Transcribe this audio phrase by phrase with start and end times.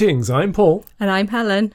[0.00, 1.74] Greetings, I'm Paul, And I'm Helen.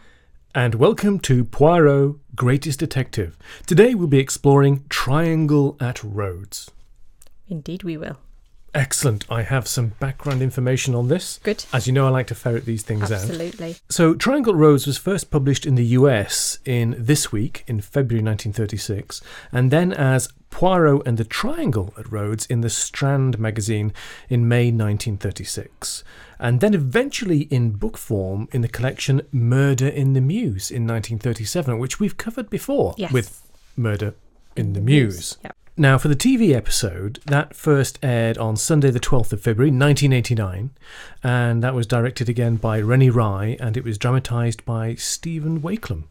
[0.55, 3.37] and welcome to Poirot Greatest Detective.
[3.67, 6.71] Today we'll be exploring Triangle at Rhodes.
[7.47, 8.17] Indeed, we will.
[8.75, 9.25] Excellent.
[9.31, 11.39] I have some background information on this.
[11.43, 11.65] Good.
[11.73, 13.21] As you know, I like to ferret these things out.
[13.23, 13.77] Absolutely.
[13.89, 18.23] So, Triangle at Rhodes was first published in the US in This Week in February
[18.23, 19.21] 1936,
[19.51, 23.91] and then as Poirot and the Triangle at Rhodes in the Strand magazine
[24.29, 26.03] in May 1936,
[26.39, 31.77] and then eventually in book form in the collection Murder in the Mews in 1937,
[31.79, 33.11] which we've covered before Yes.
[33.11, 33.41] with
[33.77, 34.13] Murder
[34.55, 35.37] in the Mews.
[35.43, 35.55] Yep.
[35.77, 40.69] Now, for the TV episode, that first aired on Sunday, the 12th of February, 1989,
[41.21, 46.03] and that was directed again by Rennie Rye, and it was dramatised by Stephen Wakelam.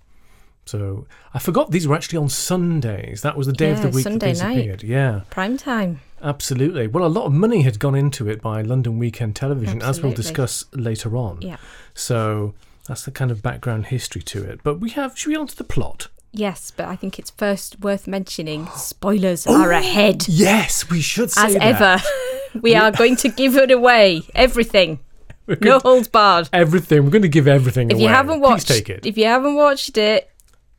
[0.67, 3.23] So I forgot these were actually on Sundays.
[3.23, 4.59] That was the day of the week Sunday that these night.
[4.59, 4.83] appeared.
[4.83, 6.01] Yeah, Prime time.
[6.23, 6.87] absolutely.
[6.87, 10.13] Well, a lot of money had gone into it by London Weekend Television, as we'll
[10.13, 11.41] discuss later on.
[11.41, 11.57] Yeah.
[11.95, 12.53] So
[12.87, 14.61] that's the kind of background history to it.
[14.63, 15.17] But we have.
[15.19, 16.09] Should we on to the plot?
[16.37, 20.27] Yes, but I think it's first worth mentioning spoilers are ahead.
[20.29, 21.63] Yes, we should say As that.
[21.63, 22.03] ever,
[22.61, 24.23] we are going to give it away.
[24.35, 24.99] Everything.
[25.47, 26.49] We're No holds barred.
[26.53, 27.05] everything.
[27.05, 28.03] We're going to give everything If away.
[28.03, 29.07] you haven't Please watched take it.
[29.07, 30.31] if you haven't watched it,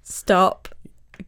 [0.03, 0.67] stop,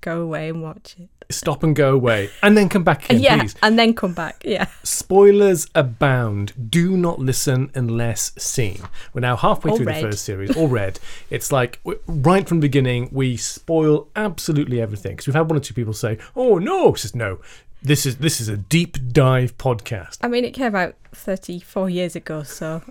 [0.02, 1.10] go away and watch it.
[1.30, 3.56] Stop and go away, and then come back again, yeah, please.
[3.62, 4.42] and then come back.
[4.46, 4.68] Yeah.
[4.84, 6.72] Spoilers abound.
[6.72, 8.82] Do not listen unless seen.
[9.14, 10.04] We're now halfway Or through read.
[10.04, 11.00] the first series, or read.
[11.30, 15.14] It's like right from the beginning, we spoil absolutely everything.
[15.14, 17.40] Because we've had one or two people say, "Oh no," says no.
[17.84, 20.18] This is this is a deep dive podcast.
[20.22, 22.82] I mean, it came out 34 years ago, so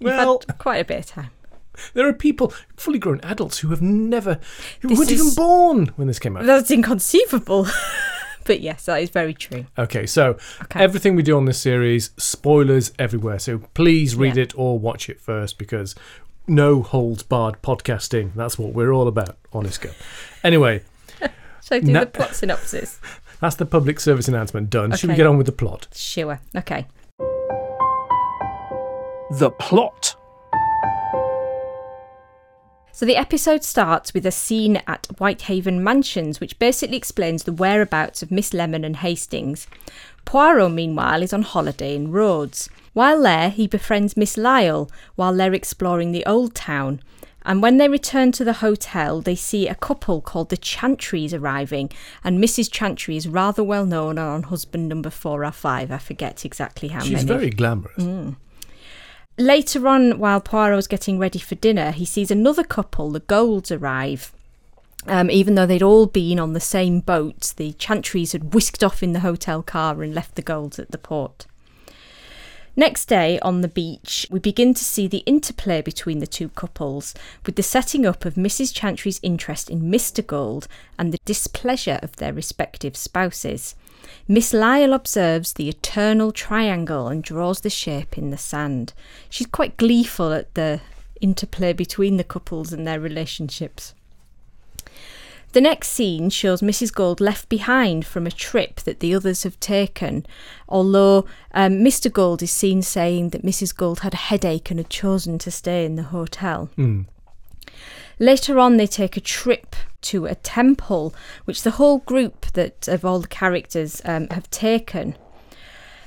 [0.00, 1.30] Well, had quite a bit of time.
[1.94, 4.38] There are people, fully grown adults, who have never,
[4.80, 6.44] who This weren't even born when this came out.
[6.46, 7.66] That's inconceivable.
[8.44, 9.66] but yes, that is very true.
[9.78, 10.80] Okay, so Okay.
[10.80, 13.38] everything we do on this series, spoilers everywhere.
[13.38, 14.44] So please read Yeah.
[14.44, 15.94] it or watch it first because
[16.46, 18.32] no holds barred podcasting.
[18.34, 19.90] That's what we're all about, honest go.
[20.42, 20.82] Anyway,
[21.20, 23.00] Shall I do Na- the plot synopsis?
[23.40, 24.94] that's the public service announcement done.
[24.94, 25.88] Should we get on with the plot?
[25.94, 26.38] Sure.
[26.54, 26.86] Okay.
[29.30, 30.16] The plot.
[32.94, 38.22] So the episode starts with a scene at Whitehaven Mansions, which basically explains the whereabouts
[38.22, 39.66] of Miss Lemon and Hastings.
[40.24, 42.70] Poirot, meanwhile, is on holiday in Rhodes.
[42.92, 47.02] While there, he befriends Miss Lyle while they're exploring the old town.
[47.42, 51.90] And when they return to the hotel, they see a couple called the Chantrys arriving,
[52.22, 52.70] and Mrs.
[52.70, 55.90] Chantry is rather well known on husband number four or five.
[55.90, 57.22] I forget exactly how She's many.
[57.22, 58.04] She's very glamorous.
[58.04, 58.36] Mm.
[59.36, 64.32] Later on, while Poirot's getting ready for dinner, he sees another couple, the Golds, arrive.
[65.06, 69.02] Um, even though they'd all been on the same boat, the Chantrys had whisked off
[69.02, 71.46] in the hotel car and left the Golds at the port.
[72.76, 77.14] Next day on the beach, we begin to see the interplay between the two couples,
[77.44, 78.74] with the setting up of Mrs.
[78.74, 80.26] Chantry's interest in Mr.
[80.26, 80.68] Gold
[80.98, 83.74] and the displeasure of their respective spouses.
[84.26, 88.92] Miss Lyle observes the eternal triangle and draws the shape in the sand.
[89.28, 90.80] She's quite gleeful at the
[91.20, 93.94] interplay between the couples and their relationships.
[95.52, 96.92] The next scene shows Mrs.
[96.92, 100.26] Gold left behind from a trip that the others have taken,
[100.68, 102.12] although um, Mr.
[102.12, 103.74] Gold is seen saying that Mrs.
[103.74, 106.70] Gold had a headache and had chosen to stay in the hotel.
[108.18, 111.14] Later on, they take a trip to a temple,
[111.44, 115.16] which the whole group that of all the characters um, have taken.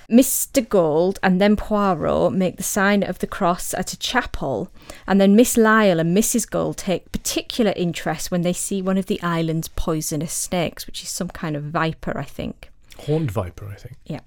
[0.10, 0.68] Mr.
[0.68, 4.72] Gold and then Poirot make the sign of the cross at a chapel,
[5.06, 6.50] and then Miss Lyle and Mrs.
[6.50, 11.10] Gold take particular interest when they see one of the island's poisonous snakes, which is
[11.10, 12.72] some kind of viper, I think.
[13.00, 13.98] Horned viper, I think.
[14.06, 14.22] Yeah.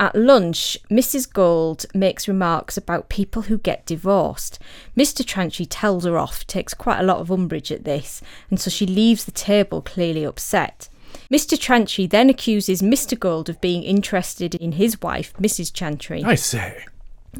[0.00, 1.30] At lunch, Mrs.
[1.30, 4.58] Gold makes remarks about people who get divorced.
[4.96, 5.22] Mr.
[5.24, 8.86] Chantry tells her off, takes quite a lot of umbrage at this, and so she
[8.86, 10.88] leaves the table clearly upset.
[11.30, 11.60] Mr.
[11.60, 13.18] Chantry then accuses Mr.
[13.18, 15.70] Gold of being interested in his wife, Mrs.
[15.70, 16.24] Chantry.
[16.24, 16.82] I say.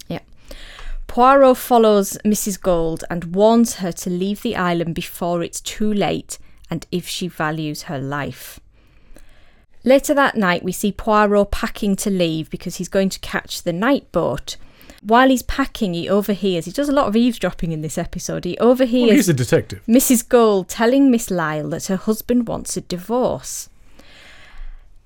[0.09, 0.21] Yeah.
[1.07, 2.61] Poirot follows Mrs.
[2.61, 6.37] Gold and warns her to leave the island before it's too late
[6.69, 8.60] and if she values her life.
[9.85, 13.73] Later that night, we see Poirot packing to leave because he's going to catch the
[13.73, 14.57] night boat.
[15.03, 18.59] While he's packing, he overhears, he does a lot of eavesdropping in this episode, he
[18.61, 19.83] Well, overhears he's a detective.
[19.89, 20.29] Mrs.
[20.29, 23.71] Gold telling Miss Lyle that her husband wants a divorce.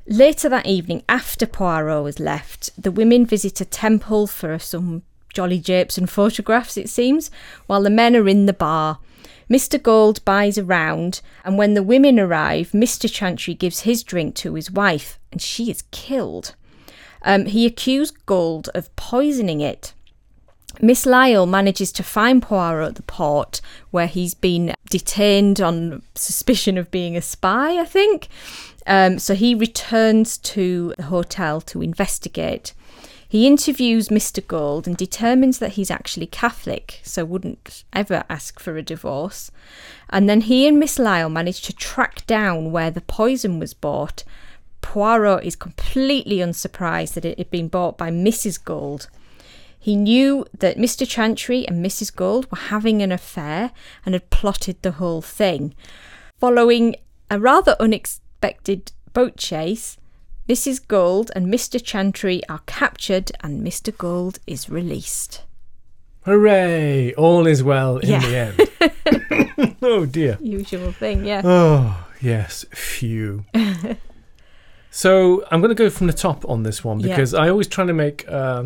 [0.07, 5.59] Later that evening, after Poirot has left, the women visit a temple for some jolly
[5.59, 7.31] japes and photographs, it seems,
[7.67, 8.99] while the men are in the bar.
[9.51, 9.83] Mr.
[9.83, 13.13] Gold buys a round, and when the women arrive, Mr.
[13.13, 16.55] Chantry gives his drink to his wife, and she is killed.
[17.23, 19.95] Um, he accused Gold of poisoning it.
[20.81, 23.61] Miss Lyle manages to find Poirot at the port
[23.91, 28.29] where he's been detained on suspicion of being a spy, I think.
[28.87, 32.75] Um, so he returns to the hotel to investigate.
[33.35, 34.47] He interviews Mr.
[34.47, 39.51] Gold and determines that he's actually Catholic, so wouldn't ever ask for a divorce.
[40.09, 44.23] And then he and Miss Lyle manage to track down where the poison was bought.
[44.83, 48.65] Poirot is completely unsurprised that it had been bought by Mrs.
[48.65, 49.09] Gold.
[49.81, 51.05] He knew that Mr.
[51.05, 52.15] Chantry and Mrs.
[52.15, 53.73] Gold were having an affair
[54.07, 55.75] and had plotted the whole thing.
[56.39, 56.95] Following
[57.33, 59.97] a rather unexpected boat chase,
[60.49, 60.87] Mrs.
[60.87, 61.83] Gold and Mr.
[61.83, 63.97] Chantry are captured and Mr.
[63.97, 65.43] Gold is released.
[66.27, 67.15] Hooray!
[67.15, 68.21] All is well in Yeah.
[68.21, 68.37] the
[69.61, 69.77] end.
[69.83, 70.39] oh dear.
[70.41, 71.43] Usual thing, yeah.
[71.45, 72.65] Oh, yes.
[72.73, 73.45] Phew.
[74.91, 77.09] so I'm going to go from the top on this one Yeah.
[77.17, 78.65] because I always try to make uh,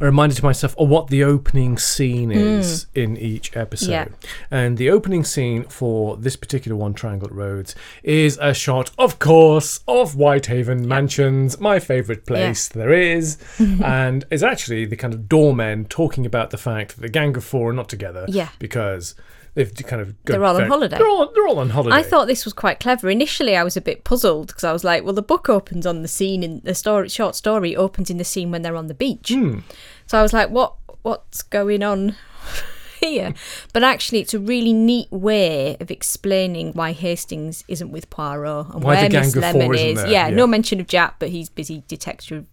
[0.00, 3.86] a reminder to myself of what the opening scene is in each episode.
[3.86, 3.90] Mm.
[3.90, 4.28] Yeah.
[4.50, 9.80] And the opening scene for this particular one, Triangle Rhodes, is a shot, of course,
[9.88, 13.38] of Whitehaven Mansions, my favourite place there is.
[13.58, 17.44] and is actually the kind of doormen talking about the fact that the Gang of
[17.44, 18.26] Four are not together.
[18.28, 18.48] Yeah.
[18.58, 19.14] Because
[19.56, 20.98] they've kind of They're all on holiday.
[20.98, 21.96] They're all, they're all on holiday.
[21.96, 23.08] I thought this was quite clever.
[23.08, 26.02] Initially, I was a bit puzzled because I was like, well, the book opens on
[26.02, 28.94] the scene in the story, short story opens in the scene when they're on the
[28.94, 29.30] beach.
[29.30, 29.60] Hmm.
[30.06, 32.16] So I was like, what, what's going on
[33.06, 33.34] here?
[33.72, 38.82] But actually, it's a really neat way of explaining why Hastings isn't with Poirot and
[38.82, 39.96] Why where Miss Lemon isn't is.
[40.02, 40.34] there, Yeah, yeah.
[40.34, 42.46] no mention of Jack, but he's busy detecting,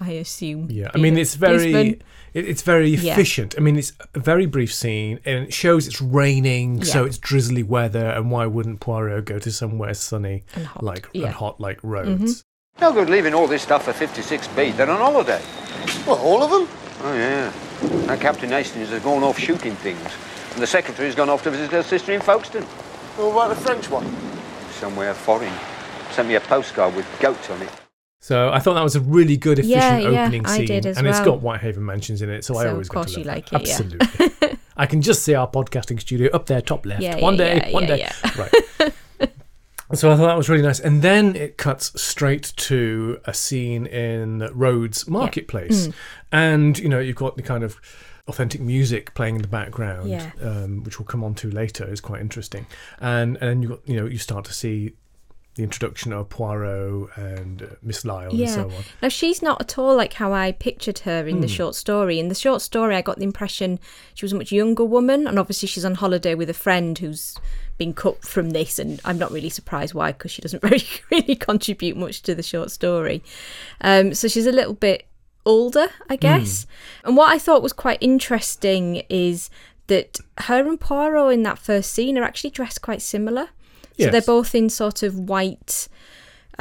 [0.00, 0.68] I assume.
[0.70, 2.02] Yeah, I mean it's very policeman.
[2.34, 3.12] it, it's very Yeah.
[3.12, 3.54] efficient.
[3.56, 7.62] I mean it's a very brief scene and it shows it's raining, so it's drizzly
[7.62, 11.20] weather, and why wouldn't Poirot go to somewhere sunny And hot, like yeah.
[11.20, 11.26] Mm-hmm.
[11.26, 12.42] and hot like Rhodes?
[12.80, 14.76] No good leaving all this stuff for 56B.
[14.76, 15.42] They're on holiday.
[16.06, 16.68] Well, all of them?
[17.04, 17.52] Oh, yeah.
[18.12, 20.00] And Captain Hastings has gone off shooting things.
[20.52, 22.66] And the secretary's gone off to visit her sister in Folkestone.
[23.18, 24.06] Well, what about the French one?
[24.70, 25.52] Somewhere foreign.
[26.12, 27.70] Sent me a postcard with goats on it.
[28.20, 30.86] So I thought that was a really good efficient Yeah, yeah, opening I scene, did
[30.86, 31.24] as and it's well.
[31.24, 33.48] got Whitehaven Mansions in it, so, I So, always of got course to you like
[33.50, 33.62] that.
[33.62, 33.74] it, yeah.
[33.74, 34.58] Absolutely.
[34.76, 37.02] I can just see our podcasting studio up there, top left.
[37.02, 37.98] Yeah, one yeah, day, yeah, one yeah, day.
[37.98, 38.30] yeah.
[38.80, 38.94] Right.
[39.94, 43.84] So I thought that was really nice, and then it cuts straight to a scene
[43.86, 45.94] in Rhodes Marketplace, Mm.
[46.32, 47.78] and you know you've got the kind of
[48.28, 50.30] authentic music playing in the background, Yeah.
[50.40, 51.84] um, which we'll come on to later.
[51.92, 52.66] is quite interesting,
[53.00, 54.92] and and then you got you know you start to see
[55.56, 58.84] the introduction of Poirot and uh, Miss Lyle and so on.
[59.02, 61.52] Now she's not at all like how I pictured her in the Hmm.
[61.52, 62.18] short story.
[62.18, 63.78] In the short story, I got the impression
[64.14, 67.36] she was a much younger woman, and obviously she's on holiday with a friend who's
[67.78, 71.34] been cut from this, and I'm not really surprised why because she doesn't really really
[71.36, 73.22] contribute much to the short story.
[73.80, 75.06] Um, so she's a little bit
[75.44, 76.20] older, I Hmm.
[76.20, 76.66] guess.
[77.04, 79.50] And what I thought was quite interesting is
[79.88, 83.46] that her and Poirot in that first scene are actually dressed quite similar.
[83.98, 84.12] So Yes.
[84.12, 85.88] they're both in sort of white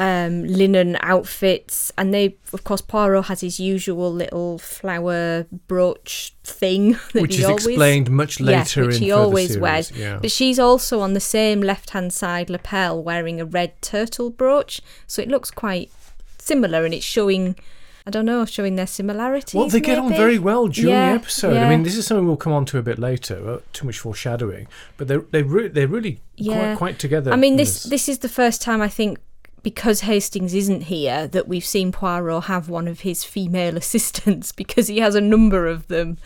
[0.02, 6.94] um, linen outfits, and they, of course, Poirot has his usual little flower brooch thing
[7.14, 9.92] that Which he is always, explained much Yes, later which in he always series, wears.
[9.92, 10.18] yeah.
[10.22, 15.22] But she's also on the same left-hand side lapel, wearing a red turtle brooch, so
[15.22, 15.92] it looks quite
[16.40, 17.56] similar, and it's showing.
[18.04, 19.54] I don't know, showing their similarities.
[19.54, 21.56] Well, they get on very well during Yeah, the episode.
[21.58, 23.36] I mean, this is something we'll come on to a bit later.
[23.48, 24.66] Uh, too much foreshadowing,
[24.98, 26.56] but they they re- they're really Yeah.
[26.56, 27.32] quite quite together.
[27.32, 29.20] I mean, in this this is the first time I think
[29.64, 34.88] because Hastings isn't here that we've seen Poirot have one of his female assistants because
[34.88, 36.18] he has a number of them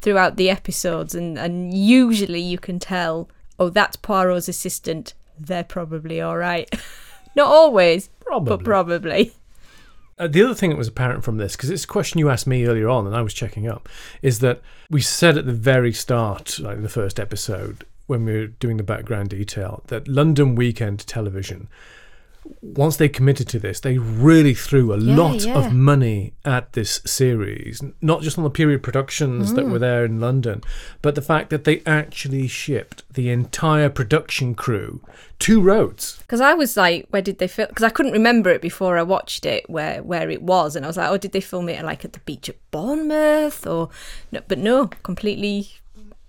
[0.00, 5.14] throughout the episodes, and and usually you can tell, oh, that's Poirot's assistant.
[5.38, 6.68] They're probably all right.
[7.34, 8.56] Not always, Probably.
[8.56, 9.32] but probably.
[10.18, 12.46] Uh, the other thing that was apparent from this, because it's a question you asked
[12.46, 13.88] me earlier on, and I was checking up,
[14.20, 18.32] is that we said at the very start, like in the first episode, when we
[18.32, 21.68] were doing the background detail, that London Weekend Television,
[22.60, 25.58] once they committed to this, they really threw a Yeah, lot yeah.
[25.58, 29.70] of money at this series, not just on the period productions that Mm.
[29.72, 30.62] were there in London,
[31.02, 35.00] but the fact that they actually shipped the entire production crew
[35.40, 36.18] to Rhodes.
[36.18, 37.68] Because I was like, where did they film?
[37.68, 40.88] Because I couldn't remember it before I watched it, where where it was, and I
[40.88, 43.88] was like, oh, did they film it like at the beach at Bournemouth or?
[44.30, 45.70] No, but no, completely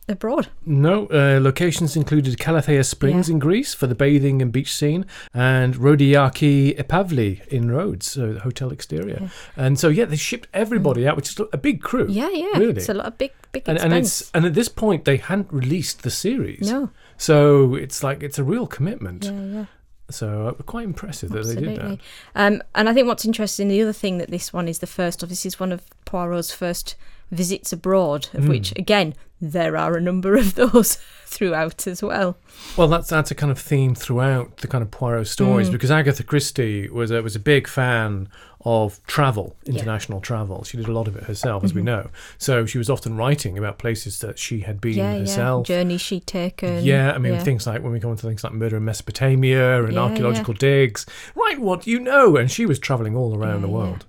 [0.09, 0.47] abroad.
[0.65, 3.33] No, uh, locations included Kallithea Springs Yeah.
[3.33, 8.39] in Greece for the bathing and beach scene, and Rodiaki Epavli in Rhodes, so the
[8.41, 9.29] hotel exterior.
[9.55, 12.07] And so, yeah, they shipped everybody out, which is a big crew.
[12.09, 12.73] Yeah, yeah, Really.
[12.77, 15.51] it's a lot of big, big and, and it's and at this point they hadn't
[15.53, 19.25] released the series, no, so it's like it's a real commitment.
[19.25, 19.65] yeah, yeah,
[20.09, 21.99] So uh, quite impressive that they did that.
[22.35, 25.23] Um, and I think what's interesting, the other thing that this one is the first
[25.23, 26.95] of, this is one of Poirot's first
[27.31, 28.49] visits abroad, of Hmm.
[28.49, 29.15] which, again,
[29.51, 32.37] there are a number of those throughout as well.
[32.77, 35.73] Well, that's that's a kind of theme throughout the kind of Poirot stories Mm.
[35.73, 38.29] because Agatha Christie was a, was a big fan
[38.65, 40.63] of travel, international travel.
[40.63, 42.09] She did a lot of it herself, as we know.
[42.37, 44.99] So she was often writing about places that she had been Mm-hmm.
[44.99, 45.19] Yeah, yeah.
[45.19, 45.67] herself.
[45.67, 46.81] Journeys she'd taken.
[46.83, 47.43] Yeah, I mean yeah.
[47.43, 51.05] things like when we go into things like murder in Mesopotamia and Yeah, archaeological digs.
[51.35, 52.37] Right, what you know?
[52.37, 53.79] And she was traveling all around the Yeah, yeah.
[53.79, 54.05] world.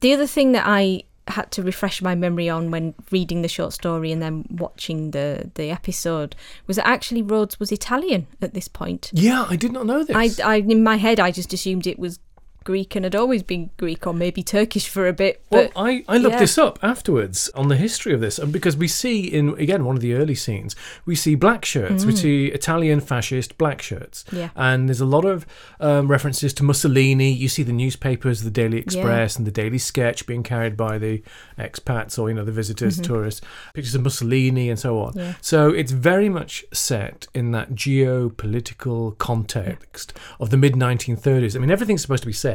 [0.00, 1.02] The other thing that I
[1.32, 5.50] had to refresh my memory on when reading the short story and then watching the,
[5.54, 6.34] the episode
[6.66, 9.10] was that actually Rhodes was Italian at this point.
[9.12, 10.40] Yeah, I did not know this.
[10.40, 12.18] I, I in my head I just assumed it was
[12.64, 15.42] Greek and had always been Greek or maybe Turkish for a bit.
[15.50, 16.40] Well, But I, I looked yeah.
[16.40, 19.96] this up afterwards on the history of this, and because we see in again one
[19.96, 20.76] of the early scenes,
[21.06, 24.38] we see black shirts, we see Italian fascist black shirts, Mm.
[24.38, 24.48] Yeah.
[24.56, 25.46] and there's a lot of
[25.80, 27.32] um, references to Mussolini.
[27.32, 31.22] You see the newspapers, the Daily Express, and the Daily Sketch being carried by the
[31.58, 33.40] expats or you know the visitors, tourists,
[33.74, 35.10] pictures of Mussolini and so on.
[35.12, 35.18] Mm-hmm.
[35.20, 35.34] Yeah.
[35.40, 41.56] So it's very much set in that geopolitical context of the mid 1930s.
[41.56, 42.49] I mean, everything's supposed to be set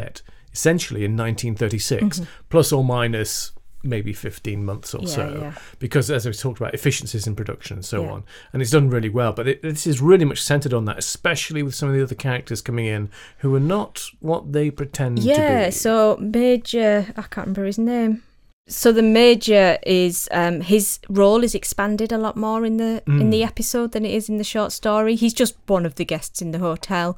[0.53, 2.25] essentially in 1936, mm-hmm.
[2.49, 3.51] plus or minus
[3.83, 5.55] maybe 15 months or Yeah, so, yeah.
[5.77, 8.11] because as we've talked about, efficiencies in production and so Yeah.
[8.13, 8.23] on.
[8.51, 9.31] And it's done really well.
[9.31, 12.15] But it, this is really much centered on that, especially with some of the other
[12.15, 13.09] characters coming in
[13.39, 15.29] who are not what they pretend to be.
[15.29, 18.23] yeah, so Major, I can't remember his name.
[18.67, 23.19] So the Major is um, his role is expanded a lot more in the in
[23.29, 23.31] Mm.
[23.31, 25.15] the episode than it is in the short story.
[25.15, 27.15] He's just one of the guests in the hotel,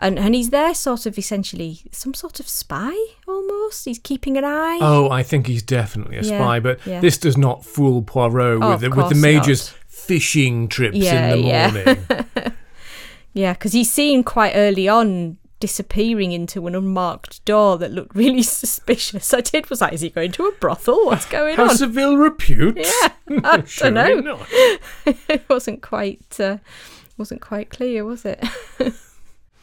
[0.00, 2.92] and and he's there sort of essentially some sort of spy
[3.28, 3.84] almost.
[3.84, 4.78] He's keeping an eye.
[4.80, 6.98] Oh, I think he's definitely a Yeah, spy, but yeah.
[7.00, 9.78] this does not fool Poirot Oh, with, the, with the Major's not.
[9.86, 12.52] fishing trips Yeah, in the morning.
[13.34, 18.42] Yeah, because he's seen quite early on disappearing into an unmarked door that looked really
[18.62, 19.32] suspicious.
[19.34, 21.06] I did was like, is he going to a brothel?
[21.06, 21.68] What's going on?
[21.68, 22.76] House of ill repute?
[22.76, 23.12] Yeah,
[23.44, 24.40] I don't know.
[25.06, 26.58] it wasn't quite uh,
[27.16, 28.42] wasn't quite clear, was it?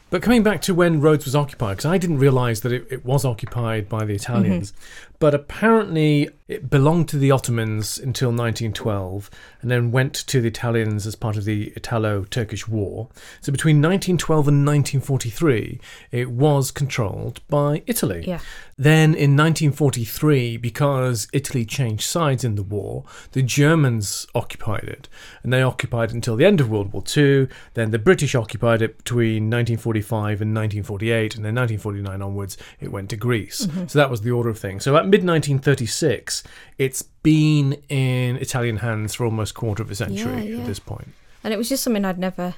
[0.08, 3.04] But coming back to when Rhodes was occupied, because I didn't realise that it, it
[3.04, 4.72] was occupied by the Italians,
[5.18, 9.30] but apparently it belonged to the Ottomans until 1912
[9.62, 13.08] and then went to the Italians as part of the Italo Turkish War.
[13.40, 15.80] So between 1912 and 1943,
[16.12, 18.24] it was controlled by Italy.
[18.28, 18.38] Yeah.
[18.78, 25.08] Then in 1943, because Italy changed sides in the war, the Germans occupied it.
[25.42, 27.48] And they occupied it until the end of World War II.
[27.74, 31.34] Then the British occupied it between 1945 and 1948.
[31.34, 33.66] And then 1949 onwards, it went to Greece.
[33.66, 33.86] Mm-hmm.
[33.88, 34.84] So that was the order of things.
[34.84, 36.42] So mid 1936,
[36.78, 40.60] it's been in Italian hands for almost a quarter of a century Yeah, yeah.
[40.60, 41.08] at this point.
[41.44, 42.54] And it was just something I'd never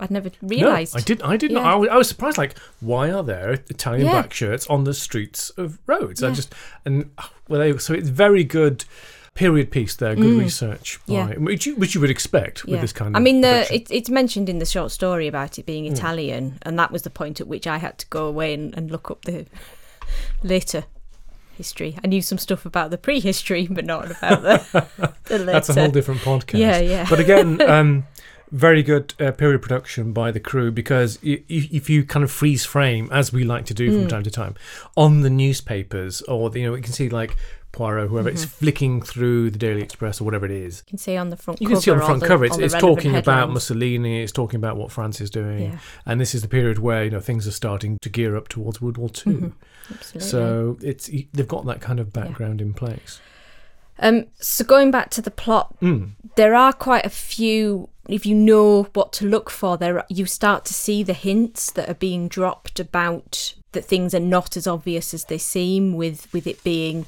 [0.00, 0.96] I'd never No, realised.
[0.96, 1.20] I did.
[1.22, 1.64] I did not.
[1.64, 2.38] I was, I was surprised.
[2.38, 4.12] Like, why are there Italian Yeah.
[4.12, 6.22] black shirts on the streets of Rhodes?
[6.22, 6.54] I just
[6.84, 8.84] and oh, well, they, so it's very good
[9.34, 10.14] period piece there.
[10.14, 11.30] Good research, by, Mm.
[11.30, 11.34] Yeah.
[11.38, 13.20] which you which you would expect with this kind of.
[13.20, 15.94] I mean, the, it, it's mentioned in the short story about it being Hmm.
[15.94, 18.90] Italian, and that was the point at which I had to go away and, and
[18.92, 19.46] look up the
[20.44, 20.84] later
[21.58, 21.98] history.
[22.02, 24.86] I knew some stuff about the prehistory, but not about the,
[25.24, 25.38] the.
[25.44, 26.58] That's a whole different podcast.
[26.58, 27.06] Yeah, yeah.
[27.10, 28.06] But again, um,
[28.50, 32.64] very good uh, period production by the crew because if, if you kind of freeze
[32.64, 34.00] frame, as we like to do Mm.
[34.00, 34.54] from time to time,
[34.96, 37.36] on the newspapers or the, you know, you can see like
[37.72, 38.64] Poirot, whoever, it's Mm-hmm.
[38.64, 40.82] flicking through the Daily Express or whatever it is.
[40.86, 41.74] You can see on the front You cover.
[41.76, 43.50] can see on the front cover, it's, the it's relevant talking about.
[43.52, 45.78] Mussolini, it's talking about what France is doing, Yeah.
[46.06, 48.80] and this is the period where you know things are starting to gear up towards
[48.80, 49.48] World War 2 Mm-hmm.
[49.90, 50.28] Absolutely.
[50.28, 53.20] So it's they've got that kind of background in place.
[54.00, 56.10] Um, so going back to the plot, Mm.
[56.36, 57.88] there are quite a few.
[58.08, 61.88] If you know what to look for, there you start to see the hints that
[61.88, 65.94] are being dropped about that things are not as obvious as they seem.
[65.94, 67.06] With with it being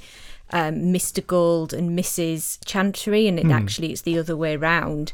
[0.52, 1.24] um, Mr.
[1.24, 2.58] Gold and Mrs.
[2.64, 5.12] Chantry, and it actually it's the other way round.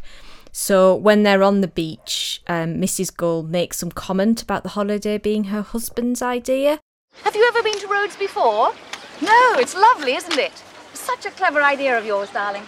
[0.50, 3.14] So when they're on the beach, um, Mrs.
[3.14, 6.80] Gold makes some comment about the holiday being her husband's idea.
[7.22, 8.72] Have you ever been to Rhodes before?
[9.20, 10.52] No, it's lovely, isn't it?
[10.94, 12.62] Such a clever idea of yours, darling.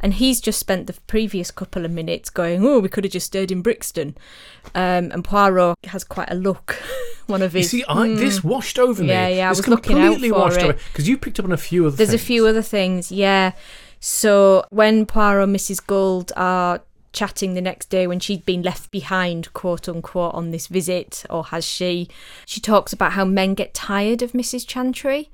[0.00, 3.26] and he's just spent the previous couple of minutes going, "Oh, we could have just
[3.26, 4.16] stayed in Brixton,"
[4.74, 6.76] um, and Poirot has quite a look.
[7.26, 7.70] One of You his.
[7.70, 9.08] see, I, this washed over me.
[9.08, 9.12] Hmm.
[9.12, 10.64] Yeah, yeah, I This was looking out completely for washed it.
[10.64, 12.04] over because you picked up on a few of the.
[12.04, 13.52] There's a few other things, yeah.
[14.00, 15.84] So when Poirot and Mrs.
[15.86, 16.80] Gold are
[17.12, 21.44] chatting the next day when she'd been left behind, quote unquote, on this visit, or
[21.46, 22.08] has she?
[22.46, 24.66] She talks about how men get tired of Mrs.
[24.66, 25.30] Chantry.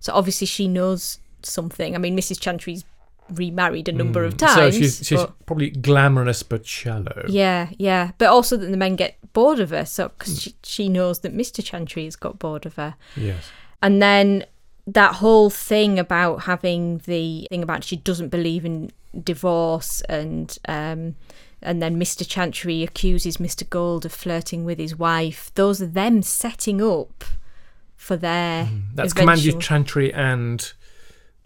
[0.00, 1.94] So obviously she knows something.
[1.94, 2.40] I mean, Mrs.
[2.40, 2.84] Chantry's
[3.30, 4.54] remarried a number of times.
[4.54, 4.58] Hmm.
[4.58, 7.24] So she's she's but- probably glamorous but shallow.
[7.28, 10.88] Yeah, yeah, but also that the men get bored of her, so because she, she
[10.88, 13.44] knows that Mister Chantry has got bored of her, Yes.
[13.80, 14.44] and then
[14.94, 18.90] that whole thing about having the thing about she doesn't believe in
[19.24, 21.14] divorce and um
[21.62, 22.26] and then Mr.
[22.26, 23.68] Chantry accuses Mr.
[23.68, 25.50] Gold of flirting with his wife.
[25.56, 27.22] Those are them setting up
[27.96, 30.72] for their Mm, That's Commander eventual- Chantry and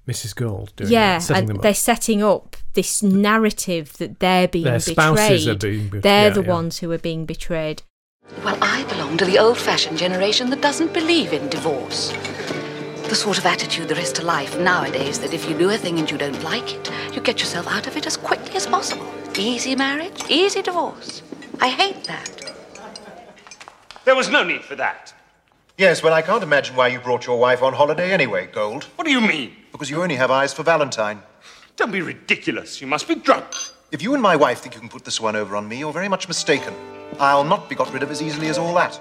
[0.06, 0.36] Mrs.
[0.36, 4.78] Gold doing yeah, that, setting and they're setting up this narrative that they're being Their
[4.78, 4.94] betrayed.
[4.94, 6.48] spouses are being bet- they're yeah, the yeah.
[6.48, 7.82] ones who are being betrayed.
[8.44, 12.12] Well, I belong to the old fashioned generation that doesn't believe in divorce.
[13.14, 16.00] The sort of attitude there is to life nowadays that if you do a thing
[16.00, 19.06] and you don't like it, you get yourself out of it as quickly as possible.
[19.38, 21.22] Easy marriage, easy divorce.
[21.60, 22.28] I hate that.
[24.04, 25.14] There was no need for that.
[25.78, 28.82] Yes, well, I can't imagine why you brought your wife on holiday anyway, Gold.
[28.96, 29.52] What do you mean?
[29.70, 31.22] Because you only have eyes for Valentine.
[31.76, 32.80] Don't be ridiculous.
[32.80, 33.46] You must be drunk.
[33.92, 35.92] If you and my wife think you can put this one over on me, you're
[35.92, 36.74] very much mistaken.
[37.20, 39.00] I'll not be got rid of as easily as all that.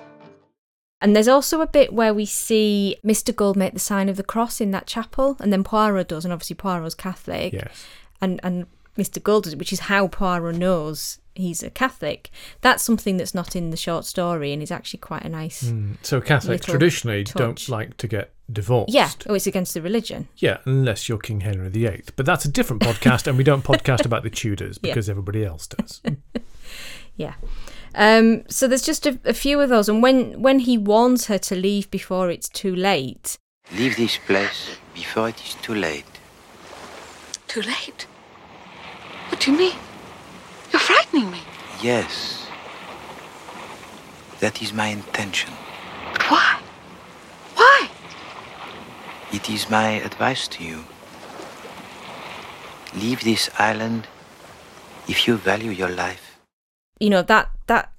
[1.04, 3.36] And there's also a bit where we see Mr.
[3.36, 6.34] Gold make the sign of the cross in that chapel, and then Poirot does, and
[6.34, 7.54] obviously Poirot's Catholic.
[7.54, 7.86] Yes.
[8.22, 8.66] And and
[8.98, 9.22] Mr.
[9.22, 12.30] Gold does, it, which is how Poirot knows he's a Catholic.
[12.62, 15.64] That's something that's not in the short story, and is actually quite a nice.
[15.64, 17.36] Mm, So Catholics traditionally touch.
[17.38, 18.94] don't like to get divorced.
[18.94, 20.30] Yeah, oh, it's against the religion.
[20.38, 22.04] Yeah, unless you're King Henry VIII.
[22.16, 24.92] But that's a different podcast, and we don't podcast about the Tudors Yeah.
[24.94, 26.02] because everybody else does.
[27.16, 27.34] Yeah.
[27.96, 31.38] Um, so there's just a, a few of those, and when when he warns her
[31.40, 33.38] to leave before it's too late,
[33.72, 36.06] Leave this place before it is too late.
[37.48, 38.08] Too late.
[39.30, 39.76] What do you mean?
[40.72, 41.40] You're frightening me.
[41.82, 42.48] Yes.
[44.40, 45.52] That is my intention.
[46.14, 46.60] But why?
[47.56, 47.90] Why?
[49.32, 50.84] It is my advice to you.
[52.96, 54.08] Leave this island
[55.08, 56.38] if you value your life.
[57.00, 57.53] you know that that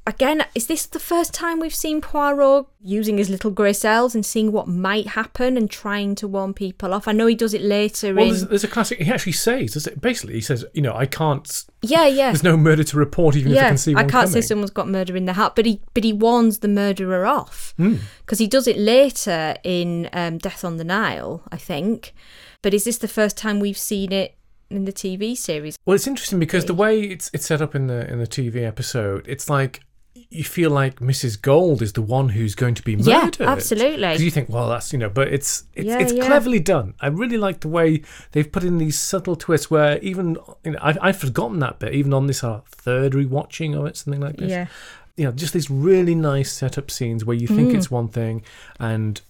[0.07, 4.25] again is this the first time we've seen Poirot using his little grey cells and
[4.25, 7.09] seeing what might happen and trying to warn people off?
[7.09, 8.99] I know he does it later well, in there's, there's a classic.
[9.01, 10.01] He actually says, does it?
[10.01, 11.65] basically, he says, you know, I can't.
[11.83, 14.41] yeah yeah There's no murder to report, even if I can see I can't say
[14.41, 17.97] someone's got murder in their heart, but he but he warns the murderer off Hmm.
[18.21, 22.13] because he does it later in um, Death on the Nile, I think.
[22.63, 24.37] But is this the first time we've seen it
[24.71, 25.79] in the TV series?
[25.87, 28.67] Well, it's interesting because the way it's it's set up in the in the TV
[28.67, 29.81] episode, it's like
[30.31, 31.41] you feel like Mrs.
[31.41, 33.37] Gold is the one who's going to be murdered.
[33.41, 34.17] Yeah, absolutely.
[34.25, 36.25] you think, well, that's you know, but it's it's, Yeah, it's yeah.
[36.27, 36.95] cleverly done.
[37.01, 40.79] I really like the way they've put in these subtle twists where even you know
[40.81, 44.37] I've, I've forgotten that bit even on this uh, third rewatching of it, something like
[44.37, 44.51] this.
[44.51, 44.67] Yeah.
[45.17, 47.77] you know, just these really nice setup scenes where you think Mm.
[47.77, 48.43] it's one thing
[48.79, 49.21] and.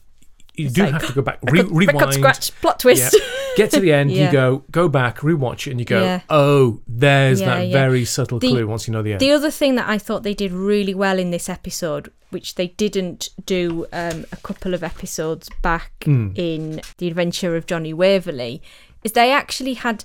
[0.56, 3.12] You It's do like, have to go back, re- record- record rewind, scratch, plot twist.
[3.12, 3.20] Yeah.
[3.56, 4.26] Get to the end, Yeah.
[4.26, 6.20] you go, go back, rewatch it, and you go, Yeah.
[6.30, 9.20] oh, there's Yeah, that very subtle The- clue once you know the end.
[9.20, 12.68] The other thing that I thought they did really well in this episode, which they
[12.68, 16.36] didn't do um, a couple of episodes back Mm.
[16.36, 18.60] in The Adventure of Johnny Waverley,
[19.04, 20.04] is they actually had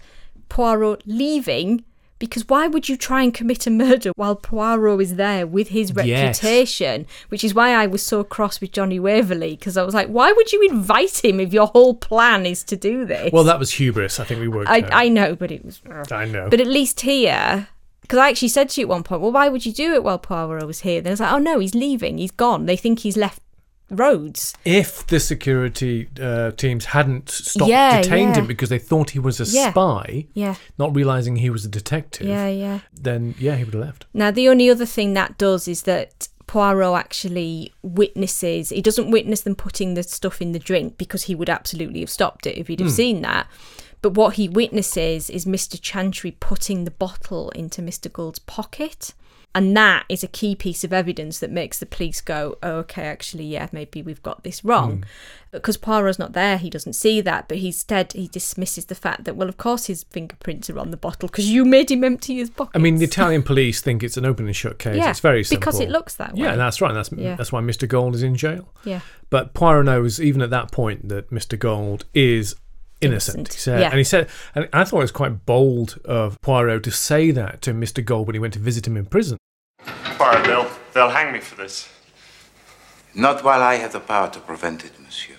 [0.50, 1.84] Poirot leaving.
[2.20, 5.94] Because why would you try and commit a murder while Poirot is there with his
[6.04, 6.44] Yes.
[6.44, 7.06] reputation?
[7.30, 10.32] Which is why I was so cross with Johnny Waverley because I was like, why
[10.34, 13.32] would you invite him if your whole plan is to do this?
[13.32, 14.20] well, that was hubris.
[14.20, 14.90] I think we worked I, out.
[14.94, 15.82] I know, but it was.
[16.12, 16.50] I know.
[16.50, 17.70] But at least here,
[18.02, 20.04] because I actually said to you at one point, well, why would you do it
[20.04, 21.00] while Poirot was here?
[21.02, 22.18] Then I was like, oh no, he's leaving.
[22.18, 22.66] He's gone.
[22.66, 23.42] They think he's left
[23.90, 24.54] Rhodes.
[24.66, 28.42] if the security uh, teams hadn't stopped, Yeah, detained yeah.
[28.42, 29.72] him because they thought he was a Yeah.
[29.72, 30.56] spy, Yeah.
[30.78, 32.80] not realizing he was a detective, Yeah, yeah.
[32.94, 34.06] then yeah, he would have left.
[34.14, 39.42] Now, the only other thing that does is that Poirot actually witnesses, he doesn't witness
[39.42, 42.68] them putting the stuff in the drink because he would absolutely have stopped it if
[42.68, 42.96] he'd have Hmm.
[42.96, 43.48] seen that.
[44.02, 45.80] But what he witnesses is Mr.
[45.80, 48.12] Chantry putting the bottle into Mr.
[48.12, 49.14] Gold's pocket.
[49.56, 53.06] And that is a key piece of evidence that makes the police go, oh, okay,
[53.08, 54.98] actually, yeah, maybe we've got this wrong.
[54.98, 55.04] Hmm.
[55.52, 59.36] Because Poirot's not there, he doesn't see that, but instead he dismisses the fact that,
[59.36, 62.52] well, of course his fingerprints are on the bottle because you made him empty his
[62.52, 62.78] pocket.
[62.78, 64.98] I mean, the Italian police think it's an open and shut case.
[64.98, 65.60] Yeah, it's very simple.
[65.62, 66.42] because it looks that way.
[66.44, 66.94] Yeah, that's right.
[66.94, 67.36] That's Yeah.
[67.36, 67.88] that's why Mr.
[67.88, 68.72] Gold is in jail.
[68.84, 69.00] Yeah.
[69.32, 71.58] But Poirot knows even at that point that Mr.
[71.58, 72.56] Gold is
[73.02, 73.38] innocent.
[73.38, 73.90] Innocent, He said, yeah.
[73.90, 77.62] and he said, and I thought it was quite bold of Poirot to say that
[77.64, 78.04] to Mr.
[78.04, 79.38] Gold when he went to visit him in prison.
[80.18, 81.90] Poirot, they'll, they'll hang me for this.
[83.16, 85.36] Not while I have the power to prevent it, monsieur.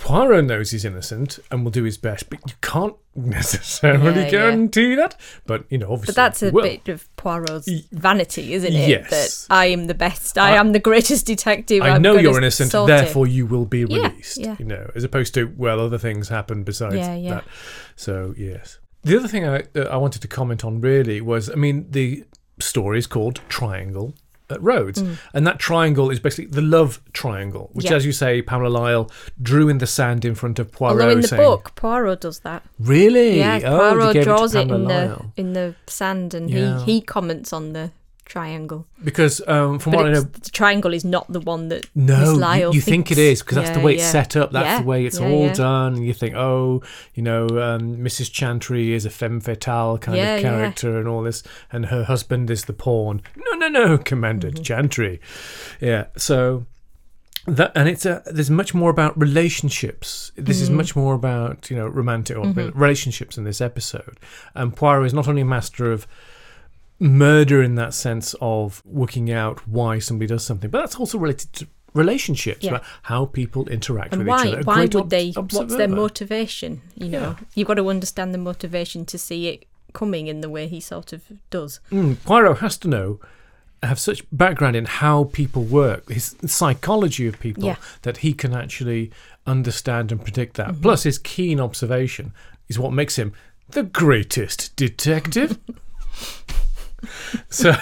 [0.00, 4.30] Poirot knows he's innocent and will do his best, but you can't necessarily Yeah, yeah.
[4.30, 5.14] guarantee that.
[5.46, 8.88] But you know, obviously, But that's a bit of Poirot's vanity, isn't it?
[8.88, 9.46] Yes.
[9.46, 10.38] That I am the best.
[10.38, 11.82] I, I- am the greatest detective.
[11.82, 12.86] I I'm know you're innocent, it.
[12.86, 14.38] therefore you will be Yeah, released.
[14.38, 14.56] yeah.
[14.58, 17.34] You know, as opposed to well, other things happen besides Yeah, yeah.
[17.34, 17.44] that.
[17.96, 18.78] So yes.
[19.02, 22.24] The other thing I uh, I wanted to comment on really was, I mean, the
[22.58, 24.14] story is called Triangle,
[24.52, 25.02] at Rhodes.
[25.34, 27.90] And that triangle is basically the love triangle, which, Mm.
[27.90, 27.96] Yeah.
[27.96, 29.10] as you say, Pamela Lyle
[29.40, 31.00] drew in the sand in front of Poirot.
[31.00, 32.62] Although in the saying, book, Poirot does that.
[32.78, 33.38] Really?
[33.38, 36.78] Yeah, Oh, Poirot draws to it in the in the sand, and Yeah.
[36.84, 37.90] he he comments on the
[38.30, 38.86] triangle.
[39.02, 42.34] Because um, from But what I know, the triangle is not the one that No,
[42.54, 44.10] you- you, think it is because that's the way it's yeah.
[44.12, 44.52] set up.
[44.52, 45.52] That's Yeah, the way it's yeah, all yeah.
[45.54, 45.94] done.
[45.96, 46.82] And you think, oh,
[47.14, 48.30] you know, um, Mrs.
[48.32, 50.48] Chantry is a femme fatale kind Yeah, of yeah.
[50.50, 53.20] character and all this, and her husband is the pawn.
[53.36, 54.62] No, no, no, Commander Mm-hmm.
[54.62, 55.20] Chantry.
[55.80, 56.66] Yeah, so
[57.46, 60.30] that and it's a there's much more about relationships.
[60.36, 60.62] This Mm-hmm.
[60.64, 64.18] is much more about you know romantic or relationships in this episode.
[64.54, 66.06] And Poirot is not only a master of
[67.00, 71.52] murder in that sense of working out why somebody does something, but that's also related
[71.54, 72.70] to relationships Yeah.
[72.70, 74.60] about how people interact And with why each other.
[74.60, 75.30] A why would ob- they?
[75.32, 76.82] What's their motivation?
[76.94, 77.34] You know, Yeah.
[77.54, 81.12] you've got to understand the motivation to see it coming in the way he sort
[81.12, 81.80] of does.
[81.90, 83.18] Mm, Poirot has to know,
[83.82, 87.72] have such background in how people work, his psychology of people, Yeah.
[87.74, 87.98] Mm-hmm.
[88.02, 89.10] that he can actually
[89.46, 90.80] understand and predict that.
[90.82, 92.32] Plus, his keen observation
[92.68, 93.32] is what makes him
[93.70, 95.58] the greatest detective.
[97.48, 97.72] so,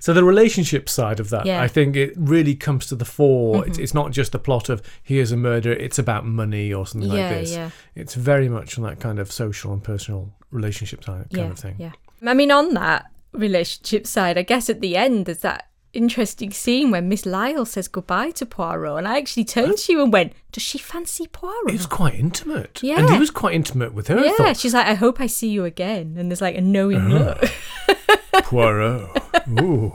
[0.00, 1.54] so the relationship side of that, Yeah.
[1.56, 1.62] Mm-hmm.
[1.64, 3.66] I think it really comes to the fore.
[3.66, 7.10] It's, it's not just the plot of here's a murder; it's about money or something
[7.10, 7.52] Yeah, like this.
[7.52, 7.70] yeah.
[7.94, 11.58] It's very much on that kind of social and personal relationship side kind yeah, of
[11.58, 11.74] thing.
[11.78, 11.92] yeah.
[12.26, 16.90] I mean, on that relationship side, I guess at the end there's that interesting scene
[16.90, 20.32] when Miss Lyle says goodbye to Poirot, and I actually turned to you and went,
[20.52, 22.80] "Does she fancy Poirot?" It was quite intimate.
[22.82, 23.12] And Yeah.
[23.12, 24.22] he was quite intimate with her.
[24.22, 27.12] Yeah, thought, she's like, "I hope I see you again," and there's like a knowing
[27.12, 27.34] Uh-huh.
[27.40, 27.97] look.
[28.48, 29.10] Poirot.
[29.60, 29.92] Ooh.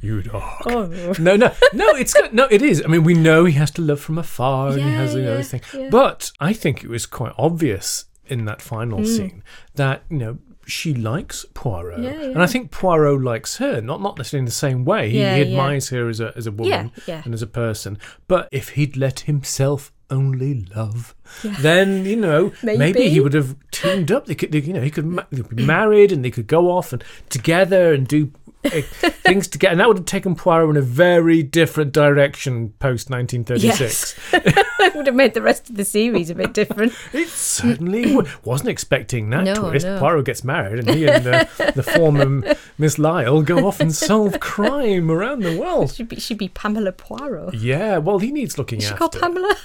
[0.00, 0.42] You dog.
[0.66, 1.14] Oh.
[1.18, 2.34] No, no, no, it's good.
[2.34, 2.82] No, it is.
[2.84, 5.30] I mean, we know he has to love from afar and he has, you know,
[5.30, 5.62] yeah, this thing.
[5.72, 5.88] yeah.
[5.90, 9.06] But I think it was quite obvious in that final Mm.
[9.06, 9.42] scene
[9.76, 12.00] that, you know, she likes Poirot.
[12.02, 12.42] Yeah, And.
[12.42, 15.08] I think Poirot likes her, not not necessarily in the same way.
[15.10, 15.48] He, Yeah, he yeah.
[15.48, 17.22] admires her as a as a woman yeah.
[17.24, 17.96] and as a person.
[18.28, 21.14] But if he'd let himself only love,
[21.60, 22.78] then you know maybe.
[22.78, 23.08] Maybe.
[23.08, 24.26] he would have teamed up.
[24.26, 26.92] They could, they- you know, he could ma- be married and they could go off
[26.92, 28.30] and together and do
[28.64, 29.72] uh, things together.
[29.72, 34.18] And that would have taken Poirot in a very different direction post 1936.
[34.32, 34.64] Yes.
[34.94, 36.92] would have made the rest of the series a bit different.
[37.12, 38.28] It certainly would.
[38.44, 39.84] Wasn't expecting that No, twist.
[39.86, 39.98] no.
[39.98, 44.38] Poirot gets married, and he and uh, the former Miss Lyle go off and solve
[44.40, 45.92] crime around the world.
[45.94, 47.54] Should be should be Pamela Poirot.
[47.54, 48.98] Yeah, well, he needs looking she after.
[48.98, 49.56] called Pamela?